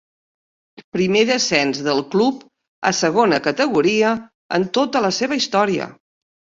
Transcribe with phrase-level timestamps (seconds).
[0.95, 2.41] Primer descens del club
[2.93, 4.19] a segona categoria
[4.61, 5.93] en tota la seva història.